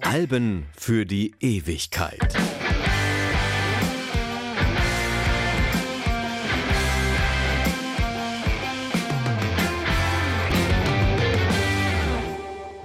Alben 0.00 0.66
für 0.74 1.04
die 1.04 1.34
Ewigkeit. 1.38 2.34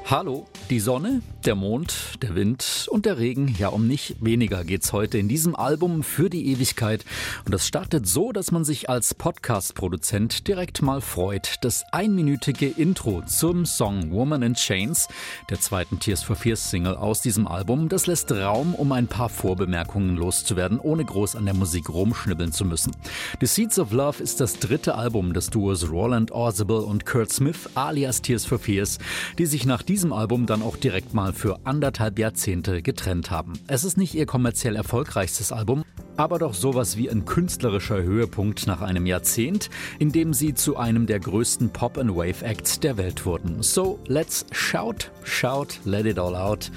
Hallo, 0.05 0.45
die 0.70 0.80
Sonne, 0.80 1.21
der 1.45 1.55
Mond, 1.55 2.21
der 2.21 2.36
Wind 2.36 2.88
und 2.89 3.05
der 3.05 3.18
Regen. 3.18 3.55
Ja, 3.59 3.68
um 3.70 3.88
nicht 3.88 4.16
weniger 4.21 4.63
geht's 4.63 4.93
heute 4.93 5.18
in 5.18 5.27
diesem 5.27 5.55
Album 5.55 6.04
für 6.04 6.30
die 6.30 6.48
Ewigkeit. 6.48 7.04
Und 7.45 7.54
das 7.54 7.68
startet 7.68 8.07
so, 8.07 8.32
dass 8.32 8.52
man 8.52 8.63
sich 8.63 8.89
als 8.89 9.13
Podcast-Produzent 9.13 10.48
direkt 10.48 10.81
mal 10.81 11.02
freut. 11.02 11.57
Das 11.62 11.84
einminütige 11.91 12.68
Intro 12.68 13.23
zum 13.26 13.66
Song 13.66 14.12
Woman 14.12 14.41
in 14.41 14.54
Chains, 14.54 15.07
der 15.49 15.59
zweiten 15.59 15.99
Tears 15.99 16.23
for 16.23 16.35
Fears 16.35 16.70
Single 16.70 16.95
aus 16.95 17.21
diesem 17.21 17.48
Album, 17.48 17.90
das 17.90 18.07
lässt 18.07 18.32
Raum, 18.32 18.73
um 18.73 18.91
ein 18.91 19.07
paar 19.07 19.30
Vorbemerkungen 19.30 20.16
loszuwerden, 20.16 20.80
ohne 20.80 21.04
groß 21.04 21.35
an 21.35 21.45
der 21.45 21.55
Musik 21.55 21.90
rumschnibbeln 21.90 22.52
zu 22.52 22.63
müssen. 22.66 22.95
The 23.41 23.48
Seeds 23.48 23.80
of 23.80 23.91
Love 23.91 24.23
ist 24.23 24.40
das 24.40 24.59
dritte 24.59 24.95
Album 24.95 25.34
des 25.34 25.49
Duos 25.49 25.90
Roland 25.90 26.32
Orsible 26.32 26.82
und 26.82 27.05
Kurt 27.05 27.32
Smith 27.32 27.70
alias 27.76 28.21
Tears 28.21 28.45
for 28.45 28.59
Fears, 28.59 28.99
die 29.38 29.45
sich 29.45 29.66
nach 29.66 29.84
diesem 29.84 30.13
Album 30.13 30.45
dann 30.53 30.62
auch 30.62 30.77
direkt 30.77 31.16
mal 31.16 31.34
für 31.34 31.59
anderthalb 31.63 32.20
Jahrzehnte 32.20 32.84
getrennt 32.84 33.31
haben. 33.31 33.53
Es 33.66 33.84
ist 33.84 33.98
nicht 33.98 34.13
ihr 34.13 34.27
kommerziell 34.27 34.76
erfolgreichstes 34.76 35.52
Album, 35.52 35.84
aber 36.16 36.38
doch 36.38 36.53
sowas 36.53 36.95
wie 36.95 37.09
ein 37.09 37.26
künstlerischer 37.26 38.03
Höhepunkt 38.03 38.67
nach 38.67 38.81
einem 38.81 39.07
Jahrzehnt, 39.07 39.71
in 39.98 40.12
dem 40.12 40.31
sie 40.31 40.53
zu 40.53 40.77
einem 40.77 41.07
der 41.07 41.20
größten 41.20 41.71
Pop- 41.71 41.98
and 41.98 42.16
Wave-Acts 42.16 42.79
der 42.81 42.98
Welt 42.98 43.26
wurden. 43.26 43.63
So, 43.63 43.98
let's 44.05 44.45
shout, 44.52 45.09
shout, 45.23 45.79
let 45.85 46.05
it 46.05 46.20
all 46.20 46.35
out. 46.35 46.70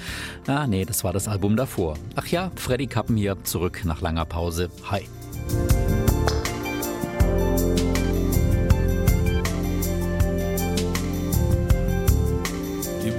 Ah, 0.47 0.66
nee, 0.66 0.86
das 0.86 1.04
war 1.04 1.12
das 1.12 1.28
Album 1.28 1.54
davor. 1.54 1.98
Ach 2.14 2.27
ja, 2.28 2.50
Freddy 2.56 2.86
Kappen 2.86 3.19
hier, 3.19 3.36
zurück 3.44 3.82
nach 3.84 4.00
langer 4.00 4.24
Pause. 4.24 4.70
Hi. 4.91 5.02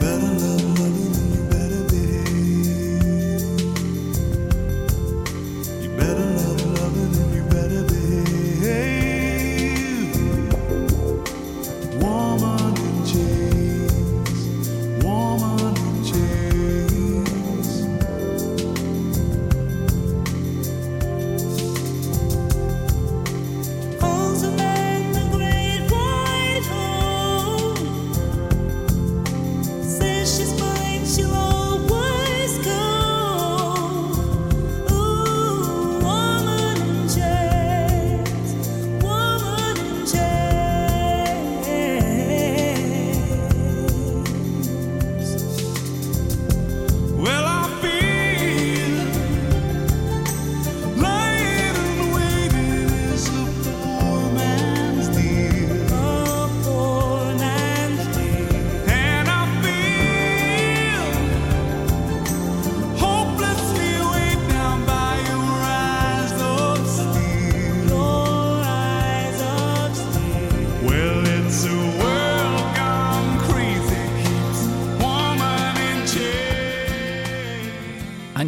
better 0.08 0.34
love. 0.40 0.57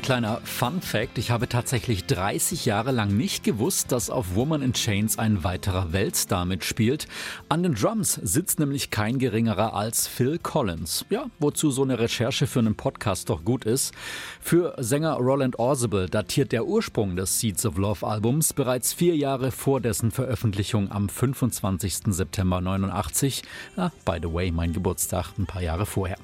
Kleiner 0.10 0.42
Fun 0.44 0.82
Fact. 0.82 1.20
Ich 1.20 1.30
habe 1.30 1.48
tatsächlich 1.48 2.06
30 2.06 2.66
Jahre 2.66 2.92
lang 2.92 3.16
nicht 3.16 3.44
gewusst, 3.44 3.92
dass 3.92 4.10
auf 4.10 4.34
Woman 4.34 4.64
in 4.64 4.74
Chains 4.74 5.20
ein 5.20 5.44
weiterer 5.44 5.94
Weltstar 5.94 6.46
mitspielt. 6.46 7.08
An 7.48 7.62
den 7.62 7.76
Drums 7.76 8.16
sitzt 8.16 8.58
nämlich 8.58 8.90
kein 8.90 9.20
geringerer 9.20 9.76
als 9.76 10.08
Phil 10.08 10.40
Collins. 10.40 11.06
Ja, 11.12 11.26
wozu 11.38 11.70
so 11.70 11.84
eine 11.84 12.00
Recherche 12.00 12.48
für 12.48 12.58
einen 12.58 12.74
Podcast 12.74 13.30
doch 13.30 13.46
gut 13.46 13.66
ist. 13.66 13.94
Für 14.42 14.74
Sänger 14.80 15.14
Roland 15.14 15.60
Orsible 15.60 16.08
datiert 16.10 16.54
der 16.54 16.66
Ursprung 16.66 17.16
des 17.16 17.40
Seeds 17.40 17.68
of 17.68 17.78
Love 17.78 18.08
Albums 18.08 18.54
bereits 18.54 18.94
vier 18.94 19.16
Jahre 19.16 19.52
vor 19.52 19.80
dessen 19.80 20.10
Veröffentlichung 20.10 20.92
am 20.92 21.08
25. 21.08 21.98
September 22.08 22.62
89. 22.62 23.44
Ah, 23.78 23.92
by 24.06 24.18
the 24.20 24.34
way, 24.34 24.50
mein 24.50 24.74
Geburtstag 24.74 25.38
ein 25.38 25.46
paar 25.46 25.62
Jahre 25.62 25.86
vorher. 25.86 26.18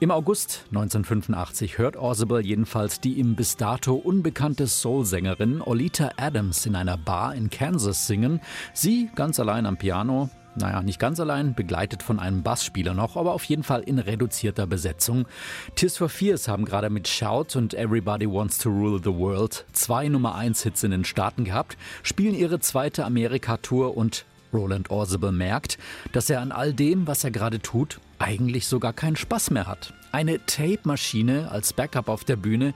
Im 0.00 0.10
August 0.10 0.64
1985 0.70 1.78
hört 1.78 1.96
Orsible 1.96 2.40
jedenfalls 2.40 3.00
die 3.00 3.20
im 3.20 3.27
bis 3.36 3.56
dato 3.56 3.94
unbekannte 3.94 4.66
Soul-Sängerin 4.66 5.60
Olita 5.60 6.10
Adams 6.16 6.66
in 6.66 6.76
einer 6.76 6.96
Bar 6.96 7.34
in 7.34 7.50
Kansas 7.50 8.06
singen. 8.06 8.40
Sie 8.72 9.10
ganz 9.14 9.40
allein 9.40 9.66
am 9.66 9.76
Piano, 9.76 10.30
naja, 10.56 10.82
nicht 10.82 10.98
ganz 10.98 11.20
allein, 11.20 11.54
begleitet 11.54 12.02
von 12.02 12.18
einem 12.18 12.42
Bassspieler 12.42 12.94
noch, 12.94 13.16
aber 13.16 13.32
auf 13.32 13.44
jeden 13.44 13.62
Fall 13.62 13.82
in 13.82 13.98
reduzierter 13.98 14.66
Besetzung. 14.66 15.26
Tears 15.74 15.96
for 15.96 16.08
Fears 16.08 16.48
haben 16.48 16.64
gerade 16.64 16.90
mit 16.90 17.08
Shout 17.08 17.56
und 17.56 17.74
Everybody 17.74 18.28
Wants 18.28 18.58
to 18.58 18.68
Rule 18.68 19.00
the 19.02 19.14
World 19.14 19.64
zwei 19.72 20.08
Nummer 20.08 20.34
1 20.34 20.62
Hits 20.62 20.82
in 20.82 20.90
den 20.90 21.04
Staaten 21.04 21.44
gehabt, 21.44 21.76
spielen 22.02 22.34
ihre 22.34 22.60
zweite 22.60 23.04
Amerika-Tour 23.04 23.96
und 23.96 24.24
Roland 24.52 24.90
Orsible 24.90 25.32
merkt, 25.32 25.78
dass 26.12 26.30
er 26.30 26.40
an 26.40 26.52
all 26.52 26.72
dem, 26.72 27.06
was 27.06 27.24
er 27.24 27.30
gerade 27.30 27.60
tut, 27.60 28.00
eigentlich 28.18 28.66
sogar 28.66 28.92
keinen 28.92 29.16
Spaß 29.16 29.50
mehr 29.50 29.66
hat. 29.66 29.94
Eine 30.10 30.44
Tape-Maschine 30.46 31.50
als 31.50 31.74
Backup 31.74 32.08
auf 32.08 32.24
der 32.24 32.36
Bühne. 32.36 32.72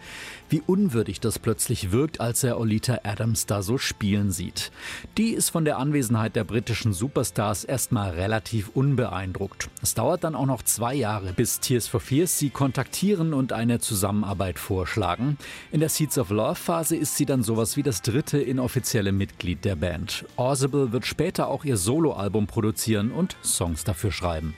Wie 0.51 0.61
unwürdig 0.61 1.19
das 1.19 1.39
plötzlich 1.39 1.91
wirkt, 1.91 2.21
als 2.21 2.45
er 2.45 2.61
Olita 2.61 2.99
Adams 3.05 3.47
da 3.47 3.63
so 3.63 3.79
spielen 3.79 4.31
sieht. 4.31 4.71
Die 5.17 5.31
ist 5.31 5.49
von 5.49 5.65
der 5.65 5.79
Anwesenheit 5.79 6.37
der 6.37 6.45
britischen 6.45 6.93
Superstars 6.93 7.65
erstmal 7.65 8.11
relativ 8.11 8.71
unbeeindruckt. 8.75 9.71
Es 9.81 9.95
dauert 9.95 10.25
dann 10.25 10.35
auch 10.35 10.45
noch 10.45 10.63
zwei 10.63 10.95
Jahre, 10.95 11.33
bis 11.33 11.61
Tears 11.61 11.89
for 11.89 12.01
Fears 12.01 12.39
sie 12.39 12.51
kontaktieren 12.51 13.33
und 13.33 13.55
eine 13.55 13.79
Zusammenarbeit 13.79 14.59
vorschlagen. 14.59 15.39
In 15.71 15.81
der 15.81 15.89
Seeds 15.89 16.19
of 16.19 16.29
Love 16.29 16.57
Phase 16.57 16.97
ist 16.97 17.17
sie 17.17 17.25
dann 17.25 17.43
sowas 17.43 17.79
wie 17.79 17.83
das 17.83 18.03
dritte 18.03 18.39
inoffizielle 18.39 19.13
Mitglied 19.13 19.65
der 19.65 19.77
Band. 19.77 20.27
Orsible 20.37 20.93
wird 20.93 21.07
später 21.07 21.49
auch 21.49 21.65
ihr 21.65 21.79
Soloalbum 21.79 22.47
produzieren 22.47 23.11
und 23.11 23.37
Songs 23.43 23.85
dafür 23.85 24.13
schreiben. 24.13 24.55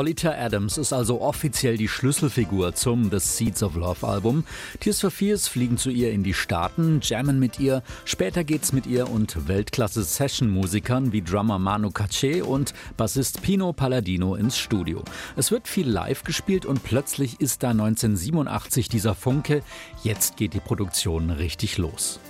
Olita 0.00 0.32
Adams 0.32 0.78
ist 0.78 0.94
also 0.94 1.20
offiziell 1.20 1.76
die 1.76 1.86
Schlüsselfigur 1.86 2.74
zum 2.74 3.10
The 3.10 3.18
Seeds 3.18 3.62
of 3.62 3.76
Love 3.76 4.06
Album. 4.06 4.44
Tears 4.80 5.00
for 5.00 5.10
Fears 5.10 5.46
fliegen 5.46 5.76
zu 5.76 5.90
ihr 5.90 6.10
in 6.10 6.22
die 6.22 6.32
Staaten, 6.32 7.00
jammen 7.02 7.38
mit 7.38 7.60
ihr. 7.60 7.82
Später 8.06 8.42
geht's 8.42 8.72
mit 8.72 8.86
ihr 8.86 9.10
und 9.10 9.46
Weltklasse 9.46 10.02
Session-Musikern 10.02 11.12
wie 11.12 11.20
Drummer 11.20 11.58
Manu 11.58 11.88
Katché 11.88 12.40
und 12.40 12.72
Bassist 12.96 13.42
Pino 13.42 13.74
Palladino 13.74 14.36
ins 14.36 14.56
Studio. 14.56 15.04
Es 15.36 15.50
wird 15.50 15.68
viel 15.68 15.86
live 15.86 16.24
gespielt 16.24 16.64
und 16.64 16.82
plötzlich 16.82 17.38
ist 17.38 17.62
da 17.62 17.68
1987 17.68 18.88
dieser 18.88 19.14
Funke. 19.14 19.62
Jetzt 20.02 20.38
geht 20.38 20.54
die 20.54 20.60
Produktion 20.60 21.28
richtig 21.28 21.76
los. 21.76 22.20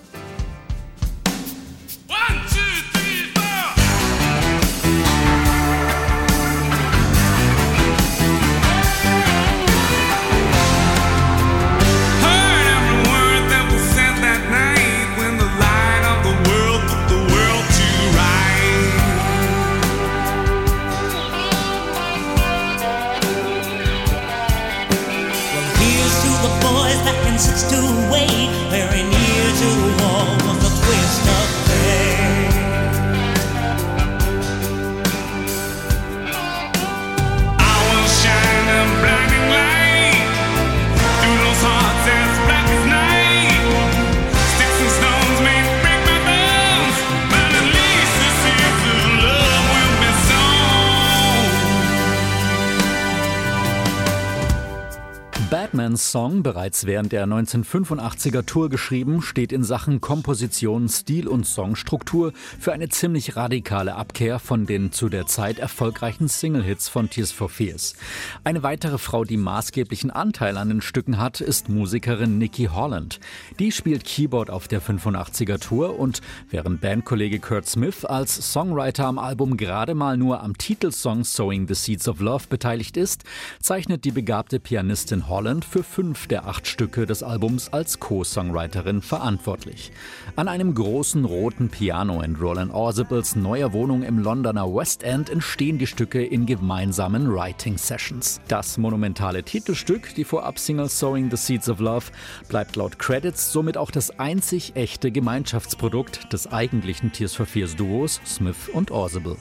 Song, 56.10 56.42
bereits 56.42 56.86
während 56.86 57.12
der 57.12 57.24
1985er 57.26 58.44
Tour 58.44 58.68
geschrieben, 58.68 59.22
steht 59.22 59.52
in 59.52 59.62
Sachen 59.62 60.00
Komposition, 60.00 60.88
Stil 60.88 61.28
und 61.28 61.46
Songstruktur 61.46 62.32
für 62.58 62.72
eine 62.72 62.88
ziemlich 62.88 63.36
radikale 63.36 63.94
Abkehr 63.94 64.40
von 64.40 64.66
den 64.66 64.90
zu 64.90 65.08
der 65.08 65.26
Zeit 65.26 65.60
erfolgreichen 65.60 66.26
Single-Hits 66.26 66.88
von 66.88 67.10
Tears 67.10 67.30
for 67.30 67.48
Fears. 67.48 67.94
Eine 68.42 68.64
weitere 68.64 68.98
Frau, 68.98 69.22
die 69.22 69.36
maßgeblichen 69.36 70.10
Anteil 70.10 70.56
an 70.56 70.68
den 70.68 70.80
Stücken 70.80 71.18
hat, 71.18 71.40
ist 71.40 71.68
Musikerin 71.68 72.38
Nikki 72.38 72.64
Holland. 72.64 73.20
Die 73.60 73.70
spielt 73.70 74.02
Keyboard 74.02 74.50
auf 74.50 74.66
der 74.66 74.82
85er 74.82 75.60
Tour 75.60 75.96
und 75.96 76.22
während 76.50 76.80
Bandkollege 76.80 77.38
Kurt 77.38 77.68
Smith 77.68 78.04
als 78.04 78.52
Songwriter 78.52 79.06
am 79.06 79.20
Album 79.20 79.56
gerade 79.56 79.94
mal 79.94 80.16
nur 80.16 80.42
am 80.42 80.58
Titelsong 80.58 81.22
Sowing 81.22 81.68
the 81.68 81.74
Seeds 81.74 82.08
of 82.08 82.18
Love 82.18 82.46
beteiligt 82.48 82.96
ist, 82.96 83.22
zeichnet 83.60 84.04
die 84.04 84.10
begabte 84.10 84.58
Pianistin 84.58 85.28
Holland 85.28 85.64
für 85.64 85.84
fünf 86.00 86.28
der 86.28 86.46
acht 86.46 86.66
Stücke 86.66 87.04
des 87.04 87.22
Albums 87.22 87.74
als 87.74 88.00
Co-Songwriterin 88.00 89.02
verantwortlich. 89.02 89.92
An 90.34 90.48
einem 90.48 90.74
großen 90.74 91.26
roten 91.26 91.68
Piano 91.68 92.22
in 92.22 92.36
Roland 92.36 92.72
Orsibles 92.72 93.36
neuer 93.36 93.74
Wohnung 93.74 94.02
im 94.02 94.18
Londoner 94.18 94.74
West 94.74 95.02
End 95.02 95.28
entstehen 95.28 95.76
die 95.76 95.86
Stücke 95.86 96.24
in 96.24 96.46
gemeinsamen 96.46 97.30
Writing 97.30 97.76
Sessions. 97.76 98.40
Das 98.48 98.78
monumentale 98.78 99.42
Titelstück, 99.42 100.14
die 100.14 100.24
Vorab-Single 100.24 100.88
Sowing 100.88 101.30
the 101.30 101.36
Seeds 101.36 101.68
of 101.68 101.80
Love, 101.80 102.06
bleibt 102.48 102.76
laut 102.76 102.98
Credits 102.98 103.52
somit 103.52 103.76
auch 103.76 103.90
das 103.90 104.18
einzig 104.18 104.76
echte 104.76 105.10
Gemeinschaftsprodukt 105.10 106.32
des 106.32 106.50
eigentlichen 106.50 107.12
Tears 107.12 107.34
for 107.34 107.44
Fears 107.44 107.76
Duos 107.76 108.22
Smith 108.24 108.70
und 108.72 108.90
Orsible. 108.90 109.36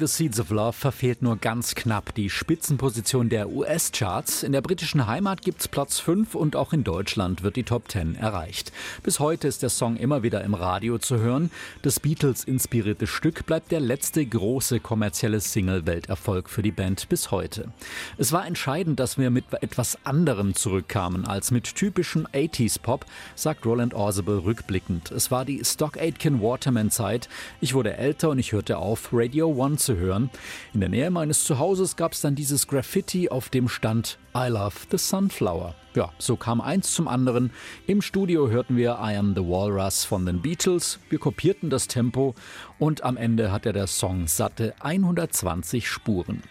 The 0.00 0.06
Seeds 0.06 0.38
of 0.38 0.50
Love 0.50 0.74
verfehlt 0.74 1.22
nur 1.22 1.38
ganz 1.38 1.74
knapp 1.74 2.14
die 2.14 2.30
Spitzenposition 2.30 3.28
der 3.28 3.48
US-Charts. 3.48 4.44
In 4.44 4.52
der 4.52 4.60
britischen 4.60 5.08
Heimat 5.08 5.42
gibt's 5.42 5.66
Platz 5.66 5.98
5 5.98 6.36
und 6.36 6.54
auch 6.54 6.72
in 6.72 6.84
Deutschland 6.84 7.42
wird 7.42 7.56
die 7.56 7.64
Top 7.64 7.90
10 7.90 8.14
erreicht. 8.14 8.70
Bis 9.02 9.18
heute 9.18 9.48
ist 9.48 9.62
der 9.62 9.70
Song 9.70 9.96
immer 9.96 10.22
wieder 10.22 10.44
im 10.44 10.54
Radio 10.54 10.98
zu 10.98 11.18
hören. 11.18 11.50
Das 11.82 11.98
Beatles-inspirierte 11.98 13.08
Stück 13.08 13.46
bleibt 13.46 13.72
der 13.72 13.80
letzte 13.80 14.24
große 14.24 14.78
kommerzielle 14.78 15.40
Single-Welterfolg 15.40 16.48
für 16.48 16.62
die 16.62 16.70
Band 16.70 17.08
bis 17.08 17.30
heute. 17.32 17.72
Es 18.18 18.30
war 18.30 18.46
entscheidend, 18.46 19.00
dass 19.00 19.18
wir 19.18 19.30
mit 19.30 19.46
etwas 19.62 19.98
anderem 20.04 20.54
zurückkamen 20.54 21.24
als 21.24 21.50
mit 21.50 21.74
typischem 21.74 22.26
80s-Pop, 22.28 23.04
sagt 23.34 23.66
Roland 23.66 23.94
Orsible 23.94 24.44
rückblickend. 24.44 25.10
Es 25.10 25.30
war 25.30 25.44
die 25.44 25.64
Stock 25.64 25.96
Aitken 25.96 26.40
Waterman-Zeit. 26.40 27.28
Ich 27.60 27.74
wurde 27.74 27.96
älter 27.96 28.30
und 28.30 28.38
ich 28.38 28.52
hörte 28.52 28.78
auf, 28.78 29.08
Radio 29.12 29.48
One 29.48 29.76
zu 29.88 29.96
hören. 29.96 30.28
In 30.74 30.80
der 30.80 30.90
Nähe 30.90 31.10
meines 31.10 31.44
Zuhauses 31.44 31.96
gab 31.96 32.12
es 32.12 32.20
dann 32.20 32.34
dieses 32.34 32.66
Graffiti, 32.66 33.30
auf 33.30 33.48
dem 33.48 33.68
stand 33.68 34.18
I 34.36 34.48
Love 34.48 34.74
the 34.90 34.98
Sunflower. 34.98 35.74
Ja, 35.94 36.12
so 36.18 36.36
kam 36.36 36.60
eins 36.60 36.92
zum 36.92 37.08
anderen. 37.08 37.50
Im 37.86 38.02
Studio 38.02 38.50
hörten 38.50 38.76
wir 38.76 38.98
I 39.02 39.16
Am 39.16 39.34
the 39.34 39.40
Walrus 39.40 40.04
von 40.04 40.26
den 40.26 40.42
Beatles. 40.42 41.00
Wir 41.08 41.18
kopierten 41.18 41.70
das 41.70 41.88
Tempo 41.88 42.34
und 42.78 43.02
am 43.02 43.16
Ende 43.16 43.50
hatte 43.50 43.72
der 43.72 43.86
Song 43.86 44.26
satte 44.26 44.74
120 44.80 45.88
Spuren. 45.88 46.42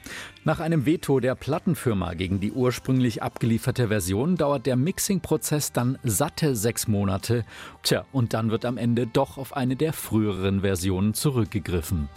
Nach 0.43 0.59
einem 0.59 0.87
Veto 0.87 1.19
der 1.19 1.35
Plattenfirma 1.35 2.15
gegen 2.15 2.39
die 2.39 2.51
ursprünglich 2.51 3.21
abgelieferte 3.21 3.89
Version 3.89 4.35
dauert 4.35 4.65
der 4.65 4.75
Mixing-Prozess 4.75 5.71
dann 5.71 5.99
satte 6.03 6.55
sechs 6.55 6.87
Monate. 6.87 7.45
Tja, 7.83 8.05
und 8.11 8.33
dann 8.33 8.49
wird 8.49 8.65
am 8.65 8.77
Ende 8.77 9.05
doch 9.05 9.37
auf 9.37 9.55
eine 9.55 9.75
der 9.75 9.93
früheren 9.93 10.61
Versionen 10.61 11.13
zurückgegriffen. 11.13 12.09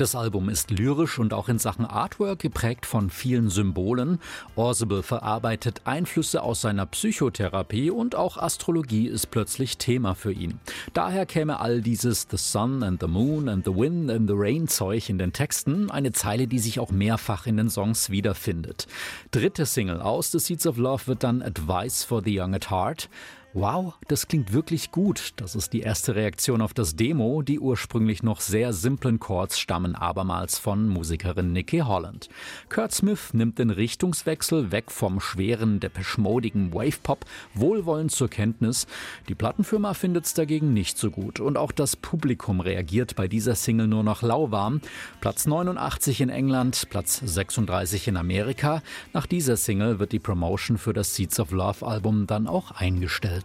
Das 0.00 0.14
Album 0.14 0.48
ist 0.48 0.70
lyrisch 0.70 1.18
und 1.18 1.34
auch 1.34 1.50
in 1.50 1.58
Sachen 1.58 1.84
Artwork 1.84 2.38
geprägt 2.38 2.86
von 2.86 3.10
vielen 3.10 3.50
Symbolen. 3.50 4.18
Orsible 4.56 5.02
verarbeitet 5.02 5.82
Einflüsse 5.84 6.42
aus 6.42 6.62
seiner 6.62 6.86
Psychotherapie 6.86 7.90
und 7.90 8.14
auch 8.14 8.38
Astrologie 8.38 9.08
ist 9.08 9.30
plötzlich 9.30 9.76
Thema 9.76 10.14
für 10.14 10.32
ihn. 10.32 10.58
Daher 10.94 11.26
käme 11.26 11.60
all 11.60 11.82
dieses 11.82 12.26
The 12.30 12.38
Sun 12.38 12.82
and 12.82 12.98
the 12.98 13.08
Moon 13.08 13.46
and 13.50 13.62
the 13.66 13.76
Wind 13.76 14.10
and 14.10 14.26
the 14.26 14.34
Rain 14.34 14.68
Zeug 14.68 15.10
in 15.10 15.18
den 15.18 15.34
Texten, 15.34 15.90
eine 15.90 16.12
Zeile, 16.12 16.46
die 16.46 16.60
sich 16.60 16.80
auch 16.80 16.90
mehrfach 16.90 17.46
in 17.46 17.58
den 17.58 17.68
Songs 17.68 18.08
wiederfindet. 18.08 18.86
Dritte 19.32 19.66
Single 19.66 20.00
aus 20.00 20.30
The 20.30 20.38
Seeds 20.38 20.66
of 20.66 20.78
Love 20.78 21.08
wird 21.08 21.24
dann 21.24 21.42
Advice 21.42 22.04
for 22.04 22.22
the 22.24 22.40
Young 22.40 22.54
at 22.54 22.70
Heart. 22.70 23.10
Wow, 23.52 23.94
das 24.06 24.28
klingt 24.28 24.52
wirklich 24.52 24.92
gut. 24.92 25.32
Das 25.34 25.56
ist 25.56 25.72
die 25.72 25.80
erste 25.80 26.14
Reaktion 26.14 26.62
auf 26.62 26.72
das 26.72 26.94
Demo. 26.94 27.42
Die 27.42 27.58
ursprünglich 27.58 28.22
noch 28.22 28.40
sehr 28.40 28.72
simplen 28.72 29.18
Chords 29.18 29.58
stammen 29.58 29.96
abermals 29.96 30.56
von 30.60 30.88
Musikerin 30.88 31.52
Nikki 31.52 31.78
Holland. 31.78 32.28
Kurt 32.68 32.92
Smith 32.92 33.34
nimmt 33.34 33.58
den 33.58 33.70
Richtungswechsel 33.70 34.70
weg 34.70 34.92
vom 34.92 35.18
schweren, 35.18 35.80
depeschmodigen 35.80 36.72
Wave-Pop 36.72 37.24
wohlwollend 37.54 38.12
zur 38.12 38.28
Kenntnis. 38.28 38.86
Die 39.28 39.34
Plattenfirma 39.34 39.94
findet 39.94 40.26
es 40.26 40.34
dagegen 40.34 40.72
nicht 40.72 40.96
so 40.96 41.10
gut. 41.10 41.40
Und 41.40 41.56
auch 41.56 41.72
das 41.72 41.96
Publikum 41.96 42.60
reagiert 42.60 43.16
bei 43.16 43.26
dieser 43.26 43.56
Single 43.56 43.88
nur 43.88 44.04
noch 44.04 44.22
lauwarm. 44.22 44.80
Platz 45.20 45.46
89 45.46 46.20
in 46.20 46.28
England, 46.28 46.86
Platz 46.88 47.20
36 47.24 48.06
in 48.06 48.16
Amerika. 48.16 48.80
Nach 49.12 49.26
dieser 49.26 49.56
Single 49.56 49.98
wird 49.98 50.12
die 50.12 50.20
Promotion 50.20 50.78
für 50.78 50.92
das 50.92 51.16
Seeds 51.16 51.40
of 51.40 51.50
Love 51.50 51.84
Album 51.84 52.28
dann 52.28 52.46
auch 52.46 52.70
eingestellt. 52.70 53.39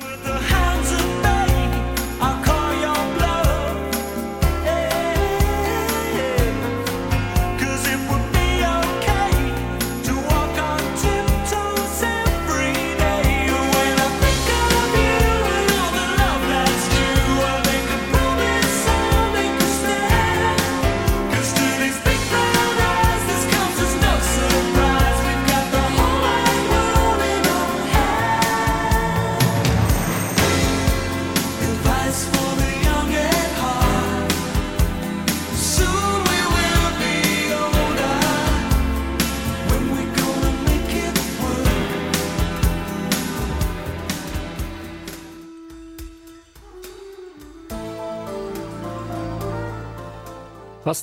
Welt. 0.00 0.24
Was 0.24 0.75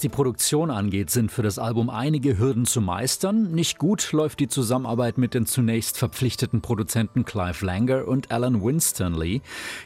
die 0.03 0.09
Produktion 0.09 0.69
angeht, 0.69 1.09
sind 1.09 1.31
für 1.31 1.43
das 1.43 1.57
Album 1.57 1.89
einige 1.89 2.37
Hürden 2.37 2.65
zu 2.65 2.81
meistern. 2.81 3.51
Nicht 3.51 3.77
gut 3.77 4.11
läuft 4.11 4.39
die 4.41 4.49
Zusammenarbeit 4.49 5.17
mit 5.17 5.33
den 5.33 5.45
zunächst 5.45 5.97
verpflichteten 5.97 6.61
Produzenten 6.61 7.23
Clive 7.23 7.65
Langer 7.65 8.07
und 8.07 8.29
Alan 8.31 8.61
Winstanley. 8.61 9.41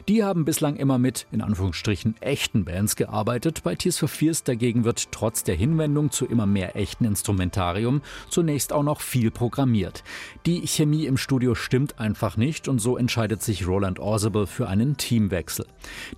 Die 0.08 0.24
haben 0.24 0.44
bislang 0.44 0.76
immer 0.76 0.98
mit, 0.98 1.28
in 1.32 1.42
Anführungsstrichen, 1.42 2.16
echten 2.20 2.66
Bands 2.66 2.96
gearbeitet. 2.96 3.62
Bei 3.64 3.76
Tears 3.76 4.00
for 4.00 4.10
Fears 4.10 4.44
dagegen 4.44 4.86
wird 4.86 5.12
trotz 5.12 5.44
der 5.44 5.56
Hinwendung 5.56 6.10
zu 6.10 6.26
immer 6.26 6.48
mehr 6.48 6.76
echten 6.76 7.06
Instrumentarium 7.06 8.02
zunächst 8.30 8.74
auch 8.74 8.84
noch 8.84 9.02
viel 9.02 9.30
programmiert. 9.30 10.04
Die 10.48 10.66
Chemie 10.66 11.06
im 11.06 11.18
Studio 11.18 11.54
stimmt 11.54 12.00
einfach 12.00 12.38
nicht 12.38 12.68
und 12.68 12.80
so 12.80 12.98
entscheidet 12.98 13.44
sich 13.44 13.68
Roland 13.68 14.00
Orsible 14.00 14.48
für 14.48 14.68
einen 14.68 14.98
Teamwechsel. 14.98 15.68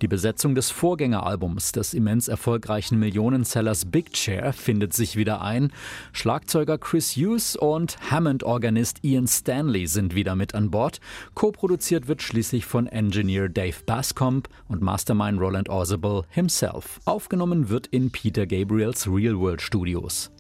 Die 0.01 0.08
Besetzung 0.08 0.56
des 0.56 0.72
Vorgängeralbums 0.72 1.74
des 1.74 1.94
immens 1.94 2.29
erfolgreichen 2.29 2.98
Millionenseller 2.98 3.75
Big 3.91 4.13
Chair 4.13 4.53
findet 4.53 4.93
sich 4.93 5.15
wieder 5.15 5.41
ein. 5.41 5.72
Schlagzeuger 6.13 6.77
Chris 6.77 7.15
Hughes 7.15 7.55
und 7.55 7.98
Hammond-Organist 8.12 9.03
Ian 9.03 9.27
Stanley 9.27 9.88
sind 9.88 10.15
wieder 10.15 10.36
mit 10.36 10.55
an 10.55 10.72
Bord. 10.72 11.00
Co-produziert 11.34 12.08
wird 12.08 12.22
schließlich 12.22 12.65
von 12.65 12.88
Engineer 12.88 13.50
Dave 13.50 13.77
Bascomb 13.86 14.48
und 14.67 14.81
Mastermind 14.81 15.39
Roland 15.39 15.69
Orsible 15.69 16.24
himself. 16.29 17.00
Aufgenommen 17.05 17.69
wird 17.69 17.88
in 17.88 18.12
Peter 18.12 18.46
Gabriels 18.46 19.08
Real 19.08 19.38
World 19.38 19.62
Studios. 19.62 20.31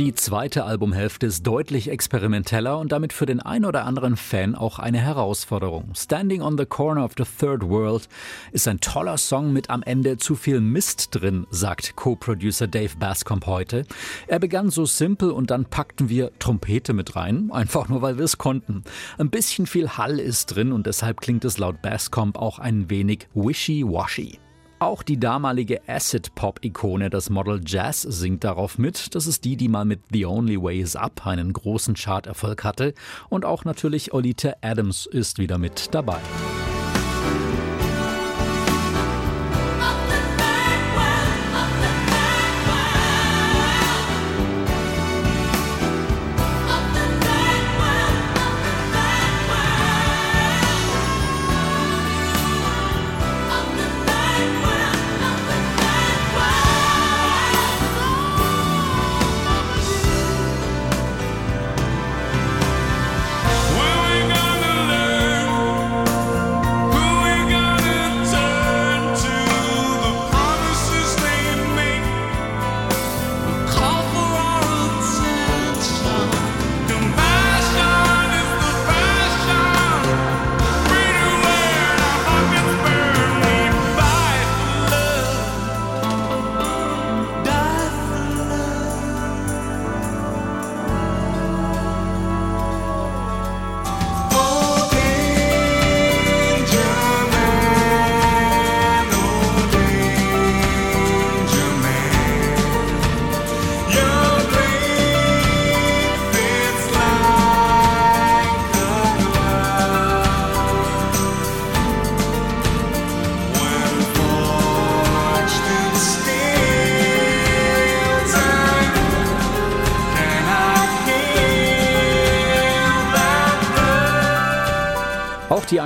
Die 0.00 0.14
zweite 0.14 0.64
Albumhälfte 0.64 1.26
ist 1.26 1.46
deutlich 1.46 1.90
experimenteller 1.90 2.78
und 2.78 2.90
damit 2.90 3.12
für 3.12 3.26
den 3.26 3.40
ein 3.40 3.66
oder 3.66 3.84
anderen 3.84 4.16
Fan 4.16 4.54
auch 4.54 4.78
eine 4.78 4.96
Herausforderung. 4.96 5.92
Standing 5.94 6.40
on 6.40 6.56
the 6.56 6.64
Corner 6.64 7.04
of 7.04 7.12
the 7.18 7.24
Third 7.24 7.68
World 7.68 8.08
ist 8.50 8.66
ein 8.66 8.80
toller 8.80 9.18
Song 9.18 9.52
mit 9.52 9.68
am 9.68 9.82
Ende 9.82 10.16
zu 10.16 10.36
viel 10.36 10.62
Mist 10.62 11.08
drin, 11.10 11.46
sagt 11.50 11.96
Co-Producer 11.96 12.66
Dave 12.66 12.96
Bascomb 12.98 13.44
heute. 13.44 13.84
Er 14.26 14.38
begann 14.38 14.70
so 14.70 14.86
simpel 14.86 15.32
und 15.32 15.50
dann 15.50 15.66
packten 15.66 16.08
wir 16.08 16.30
Trompete 16.38 16.94
mit 16.94 17.14
rein, 17.14 17.50
einfach 17.52 17.90
nur 17.90 18.00
weil 18.00 18.16
wir 18.16 18.24
es 18.24 18.38
konnten. 18.38 18.84
Ein 19.18 19.28
bisschen 19.28 19.66
viel 19.66 19.98
Hall 19.98 20.18
ist 20.18 20.46
drin 20.46 20.72
und 20.72 20.86
deshalb 20.86 21.20
klingt 21.20 21.44
es 21.44 21.58
laut 21.58 21.82
Bascomb 21.82 22.38
auch 22.38 22.58
ein 22.58 22.88
wenig 22.88 23.28
wishy-washy. 23.34 24.38
Auch 24.82 25.02
die 25.02 25.20
damalige 25.20 25.86
Acid-Pop-Ikone, 25.86 27.10
das 27.10 27.28
Model 27.28 27.60
Jazz, 27.62 28.00
singt 28.00 28.44
darauf 28.44 28.78
mit. 28.78 29.14
Das 29.14 29.26
ist 29.26 29.44
die, 29.44 29.58
die 29.58 29.68
mal 29.68 29.84
mit 29.84 30.00
The 30.10 30.24
Only 30.24 30.60
Way 30.60 30.80
Is 30.80 30.96
Up 30.96 31.26
einen 31.26 31.52
großen 31.52 31.94
Charterfolg 31.94 32.64
hatte. 32.64 32.94
Und 33.28 33.44
auch 33.44 33.66
natürlich 33.66 34.14
Olita 34.14 34.54
Adams 34.62 35.04
ist 35.04 35.38
wieder 35.38 35.58
mit 35.58 35.94
dabei. 35.94 36.16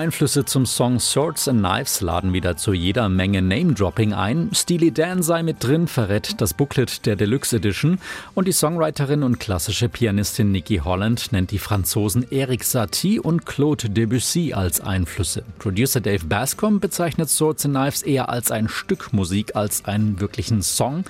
Einflüsse 0.04 0.44
zum 0.44 0.66
Song 0.66 1.00
Swords 1.00 1.48
and 1.48 1.60
Knives 1.60 2.02
laden 2.02 2.34
wieder 2.34 2.58
zu 2.58 2.74
jeder 2.74 3.08
Menge 3.08 3.40
Name-Dropping 3.40 4.12
ein. 4.12 4.50
Steely 4.52 4.92
Dan 4.92 5.22
sei 5.22 5.42
mit 5.42 5.64
drin, 5.64 5.88
verrät 5.88 6.42
das 6.42 6.52
Booklet 6.52 7.06
der 7.06 7.16
Deluxe 7.16 7.56
Edition. 7.56 7.98
Und 8.34 8.46
die 8.46 8.52
Songwriterin 8.52 9.22
und 9.22 9.40
klassische 9.40 9.88
Pianistin 9.88 10.52
Nikki 10.52 10.82
Holland 10.84 11.32
nennt 11.32 11.52
die 11.52 11.58
Franzosen 11.58 12.30
Eric 12.30 12.64
Satie 12.64 13.18
und 13.18 13.46
Claude 13.46 13.88
Debussy 13.88 14.52
als 14.52 14.82
Einflüsse. 14.82 15.42
Producer 15.58 16.02
Dave 16.02 16.26
Bascom 16.26 16.80
bezeichnet 16.80 17.30
Swords 17.30 17.64
and 17.64 17.74
Knives 17.74 18.02
eher 18.02 18.28
als 18.28 18.50
ein 18.50 18.68
Stück 18.68 19.14
Musik 19.14 19.56
als 19.56 19.86
einen 19.86 20.20
wirklichen 20.20 20.60
Song. 20.60 21.04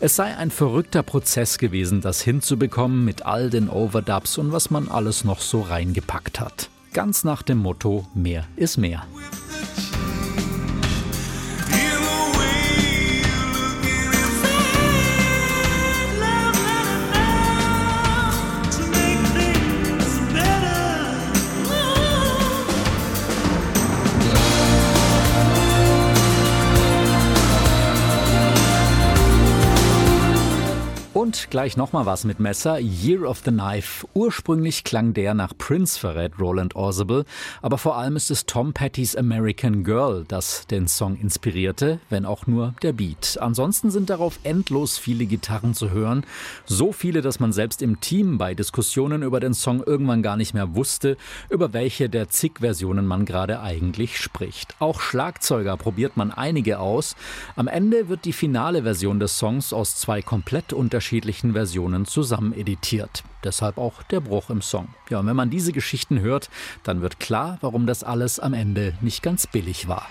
Es 0.00 0.16
sei 0.16 0.34
ein 0.34 0.50
verrückter 0.50 1.02
Prozess 1.02 1.58
gewesen, 1.58 2.00
das 2.00 2.22
hinzubekommen 2.22 3.04
mit 3.04 3.26
all 3.26 3.50
den 3.50 3.68
Overdubs 3.68 4.38
und 4.38 4.50
was 4.50 4.70
man 4.70 4.88
alles 4.88 5.24
noch 5.24 5.42
so 5.42 5.60
reingepackt 5.60 6.40
hat 6.40 6.70
ganz 6.92 7.24
nach 7.24 7.42
dem 7.42 7.58
Motto 7.58 8.06
Mehr 8.14 8.46
ist 8.56 8.76
mehr. 8.76 9.04
Und 31.30 31.48
gleich 31.48 31.76
nochmal 31.76 32.06
was 32.06 32.24
mit 32.24 32.40
Messer. 32.40 32.80
Year 32.80 33.22
of 33.22 33.42
the 33.44 33.52
Knife. 33.52 34.04
Ursprünglich 34.14 34.82
klang 34.82 35.14
der 35.14 35.32
nach 35.32 35.56
Prince, 35.56 35.96
verrät 35.96 36.32
Roland 36.40 36.74
Orsible. 36.74 37.24
Aber 37.62 37.78
vor 37.78 37.96
allem 37.96 38.16
ist 38.16 38.32
es 38.32 38.46
Tom 38.46 38.72
Petty's 38.72 39.14
American 39.14 39.84
Girl, 39.84 40.24
das 40.26 40.66
den 40.66 40.88
Song 40.88 41.16
inspirierte, 41.16 42.00
wenn 42.08 42.26
auch 42.26 42.48
nur 42.48 42.74
der 42.82 42.92
Beat. 42.94 43.38
Ansonsten 43.40 43.92
sind 43.92 44.10
darauf 44.10 44.40
endlos 44.42 44.98
viele 44.98 45.24
Gitarren 45.24 45.72
zu 45.72 45.90
hören. 45.90 46.26
So 46.66 46.90
viele, 46.90 47.20
dass 47.20 47.38
man 47.38 47.52
selbst 47.52 47.80
im 47.80 48.00
Team 48.00 48.36
bei 48.36 48.56
Diskussionen 48.56 49.22
über 49.22 49.38
den 49.38 49.54
Song 49.54 49.84
irgendwann 49.84 50.24
gar 50.24 50.36
nicht 50.36 50.52
mehr 50.52 50.74
wusste, 50.74 51.16
über 51.48 51.72
welche 51.72 52.08
der 52.08 52.28
zig 52.28 52.54
Versionen 52.58 53.06
man 53.06 53.24
gerade 53.24 53.60
eigentlich 53.60 54.18
spricht. 54.18 54.74
Auch 54.80 55.00
Schlagzeuger 55.00 55.76
probiert 55.76 56.16
man 56.16 56.32
einige 56.32 56.80
aus. 56.80 57.14
Am 57.54 57.68
Ende 57.68 58.08
wird 58.08 58.24
die 58.24 58.32
finale 58.32 58.82
Version 58.82 59.20
des 59.20 59.38
Songs 59.38 59.72
aus 59.72 59.94
zwei 59.94 60.22
komplett 60.22 60.72
unterschiedlichen 60.72 61.19
unterschiedlichen 61.20 61.52
Versionen 61.52 62.06
zusammen 62.06 62.54
editiert. 62.54 63.24
Deshalb 63.44 63.76
auch 63.76 64.02
der 64.04 64.20
Bruch 64.20 64.48
im 64.48 64.62
Song. 64.62 64.88
Ja, 65.10 65.20
und 65.20 65.26
wenn 65.26 65.36
man 65.36 65.50
diese 65.50 65.72
Geschichten 65.72 66.20
hört, 66.20 66.48
dann 66.82 67.02
wird 67.02 67.20
klar, 67.20 67.58
warum 67.60 67.86
das 67.86 68.02
alles 68.02 68.40
am 68.40 68.54
Ende 68.54 68.94
nicht 69.02 69.22
ganz 69.22 69.46
billig 69.46 69.86
war. 69.86 70.06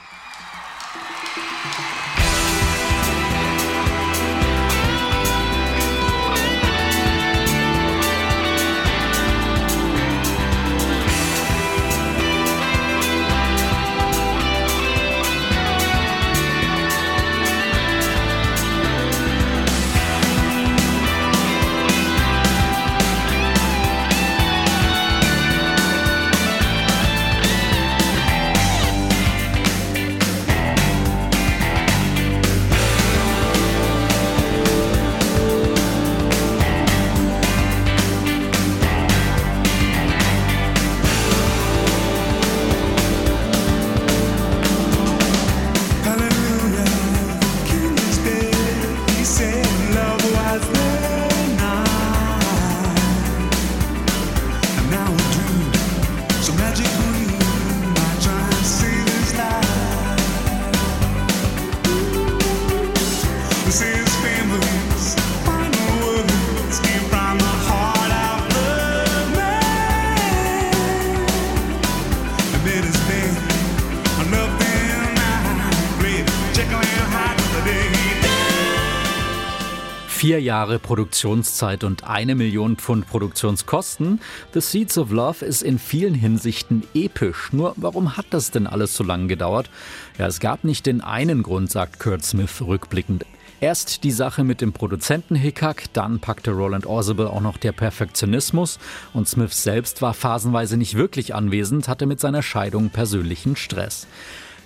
Vier 80.20 80.42
Jahre 80.42 80.79
Produktionszeit 80.79 81.86
und 81.86 82.03
eine 82.03 82.36
Million 82.36 82.75
Pfund 82.75 83.08
Produktionskosten. 83.08 84.20
The 84.53 84.60
Seeds 84.60 84.98
of 84.98 85.12
Love 85.12 85.46
ist 85.46 85.64
in 85.64 85.79
vielen 85.79 86.14
Hinsichten 86.14 86.84
episch. 86.94 87.53
Nur 87.53 87.74
warum 87.77 88.18
hat 88.18 88.25
das 88.32 88.51
denn 88.51 88.68
alles 88.68 88.94
so 88.94 89.05
lange 89.05 89.27
gedauert? 89.27 89.70
Ja, 90.18 90.27
es 90.27 90.42
gab 90.42 90.66
nicht 90.66 90.88
den 90.88 91.00
einen 91.00 91.42
Grund, 91.42 91.72
sagt 91.72 92.01
Kurt 92.01 92.25
Smith 92.25 92.62
rückblickend. 92.62 93.25
Erst 93.62 94.03
die 94.03 94.12
Sache 94.12 94.44
mit 94.44 94.60
dem 94.60 94.74
Produzenten 94.74 95.36
Hickhack, 95.36 95.86
dann 95.94 96.20
packte 96.20 96.51
Roland 96.51 96.86
Orsible 96.86 97.29
auch 97.29 97.40
noch 97.40 97.55
der 97.55 97.72
Perfektionismus 97.72 98.77
und 99.14 99.29
Smith 99.29 99.64
selbst 99.64 100.01
war 100.01 100.14
phasenweise 100.14 100.75
nicht 100.75 100.96
wirklich 100.96 101.34
anwesend, 101.34 101.88
hatte 101.88 102.05
mit 102.05 102.20
seiner 102.20 102.44
Scheidung 102.44 102.90
persönlichen 102.90 103.55
Stress. 103.55 104.05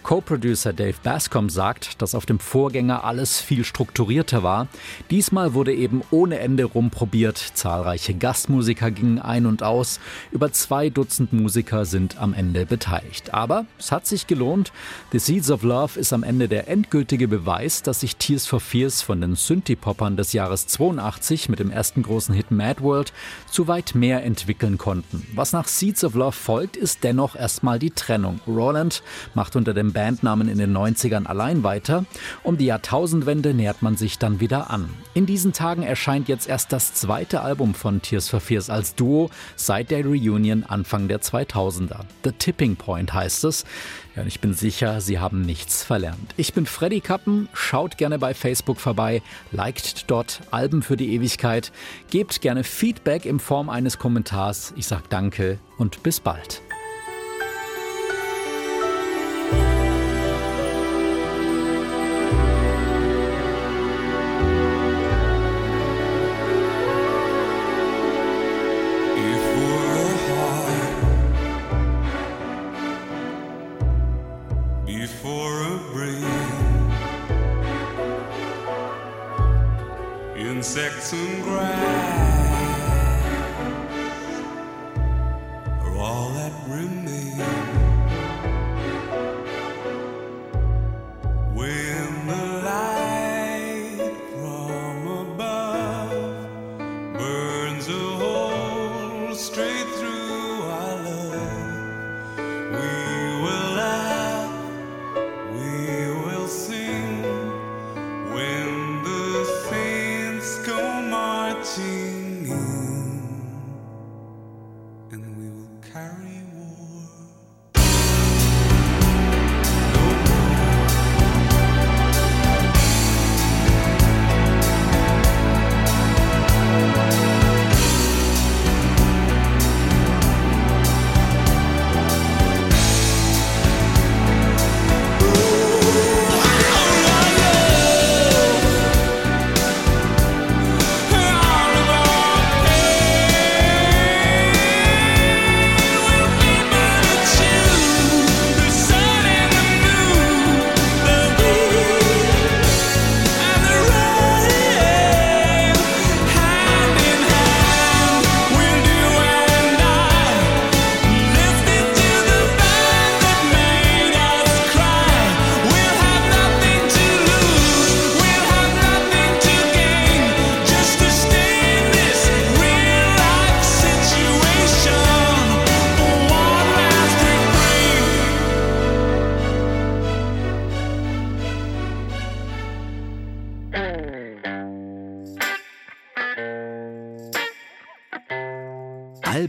Co-Producer 0.03 0.73
Dave 0.73 0.97
Bascom 1.01 1.49
sagt, 1.49 2.01
dass 2.01 2.13
auf 2.13 2.25
dem 2.25 2.37
Vorgänger 2.39 3.05
alles 3.05 3.39
viel 3.39 3.63
strukturierter 3.63 4.43
war. 4.43 4.67
Diesmal 5.09 5.53
wurde 5.53 5.73
eben 5.73 6.01
ohne 6.11 6.39
Ende 6.39 6.65
rumprobiert. 6.65 7.37
Zahlreiche 7.37 8.13
Gastmusiker 8.13 8.91
gingen 8.91 9.19
ein 9.19 9.45
und 9.45 9.63
aus. 9.63 10.01
Über 10.31 10.51
zwei 10.51 10.89
Dutzend 10.89 11.31
Musiker 11.31 11.85
sind 11.85 12.17
am 12.17 12.33
Ende 12.33 12.65
beteiligt. 12.65 13.33
Aber 13.33 13.65
es 13.79 13.93
hat 13.93 14.05
sich 14.05 14.27
gelohnt. 14.27 14.73
The 15.13 15.19
Seeds 15.19 15.49
of 15.49 15.63
Love 15.63 15.97
ist 15.97 16.11
am 16.11 16.23
Ende 16.23 16.49
der 16.49 16.67
endgültige 16.67 17.29
Beweis, 17.29 17.81
dass 17.81 18.01
sich 18.01 18.17
Tears 18.17 18.45
for 18.45 18.59
Fears 18.59 19.01
von 19.01 19.21
den 19.21 19.35
Synthie-Poppern 19.35 20.17
des 20.17 20.33
Jahres 20.33 20.67
82 20.67 21.47
mit 21.47 21.59
dem 21.59 21.71
ersten 21.71 22.03
großen 22.03 22.35
Hit 22.35 22.51
Mad 22.51 22.81
World 22.81 23.13
zu 23.49 23.69
weit 23.69 23.95
mehr 23.95 24.23
entwickeln 24.23 24.77
konnten. 24.77 25.25
Was 25.33 25.53
nach 25.53 25.69
Seeds 25.69 26.03
of 26.03 26.15
Love 26.15 26.33
folgt, 26.33 26.75
ist 26.75 27.05
dennoch 27.05 27.37
erstmal 27.37 27.79
die 27.79 27.91
Trennung. 27.91 28.41
Roland 28.45 29.01
macht 29.33 29.55
unter 29.55 29.73
dem 29.73 29.92
Bandnamen 29.93 30.49
in 30.49 30.57
den 30.57 30.75
90ern 30.75 31.25
allein 31.25 31.63
weiter. 31.63 32.05
Um 32.43 32.57
die 32.57 32.65
Jahrtausendwende 32.65 33.53
nähert 33.53 33.81
man 33.81 33.95
sich 33.95 34.19
dann 34.19 34.39
wieder 34.39 34.69
an. 34.69 34.89
In 35.13 35.25
diesen 35.25 35.53
Tagen 35.53 35.83
erscheint 35.83 36.27
jetzt 36.27 36.49
erst 36.49 36.73
das 36.73 36.93
zweite 36.93 37.41
Album 37.41 37.73
von 37.73 38.01
Tears 38.01 38.29
for 38.29 38.41
Fears 38.41 38.69
als 38.69 38.95
Duo 38.95 39.29
seit 39.55 39.91
der 39.91 40.03
Reunion 40.03 40.63
Anfang 40.63 41.07
der 41.07 41.21
2000er. 41.21 41.99
The 42.23 42.31
Tipping 42.31 42.75
Point 42.75 43.13
heißt 43.13 43.43
es. 43.45 43.65
Ja, 44.15 44.23
ich 44.25 44.39
bin 44.39 44.53
sicher, 44.53 45.01
Sie 45.01 45.19
haben 45.19 45.41
nichts 45.41 45.83
verlernt. 45.83 46.33
Ich 46.37 46.53
bin 46.53 46.65
Freddy 46.65 47.01
Kappen. 47.01 47.49
Schaut 47.53 47.97
gerne 47.97 48.19
bei 48.19 48.33
Facebook 48.33 48.79
vorbei, 48.79 49.23
liked 49.51 50.09
dort 50.11 50.41
Alben 50.51 50.83
für 50.83 50.97
die 50.97 51.13
Ewigkeit, 51.13 51.71
gebt 52.11 52.41
gerne 52.41 52.63
Feedback 52.63 53.25
in 53.25 53.39
Form 53.39 53.69
eines 53.69 53.97
Kommentars. 53.97 54.73
Ich 54.75 54.85
sage 54.85 55.03
Danke 55.09 55.59
und 55.77 56.03
bis 56.03 56.19
bald. 56.19 56.61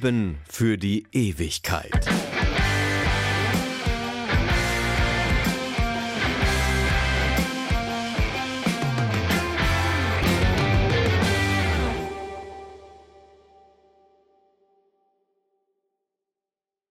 Alben 0.05 0.37
für 0.51 0.77
die 0.77 1.07
Ewigkeit. 1.13 2.07